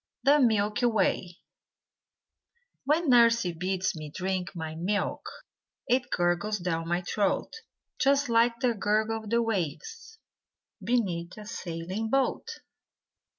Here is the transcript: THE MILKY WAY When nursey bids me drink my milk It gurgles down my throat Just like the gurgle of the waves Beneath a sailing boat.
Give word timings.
THE 0.23 0.39
MILKY 0.39 0.87
WAY 0.87 1.37
When 2.85 3.07
nursey 3.11 3.53
bids 3.53 3.95
me 3.95 4.09
drink 4.09 4.55
my 4.55 4.73
milk 4.73 5.29
It 5.87 6.09
gurgles 6.09 6.57
down 6.57 6.87
my 6.87 7.03
throat 7.03 7.53
Just 7.99 8.27
like 8.27 8.61
the 8.61 8.73
gurgle 8.73 9.17
of 9.25 9.29
the 9.29 9.43
waves 9.43 10.17
Beneath 10.83 11.37
a 11.37 11.45
sailing 11.45 12.09
boat. 12.09 12.49